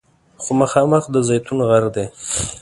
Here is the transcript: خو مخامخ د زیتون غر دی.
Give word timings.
خو 0.41 0.51
مخامخ 0.61 1.03
د 1.13 1.15
زیتون 1.27 1.59
غر 1.69 1.85
دی. 1.95 2.05